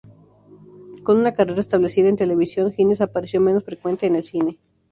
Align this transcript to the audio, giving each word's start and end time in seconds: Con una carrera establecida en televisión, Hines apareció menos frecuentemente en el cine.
Con 1.03 1.19
una 1.19 1.35
carrera 1.35 1.59
establecida 1.61 2.07
en 2.09 2.15
televisión, 2.15 2.73
Hines 2.75 3.01
apareció 3.01 3.39
menos 3.39 3.63
frecuentemente 3.63 4.07
en 4.07 4.15
el 4.15 4.23
cine. 4.23 4.59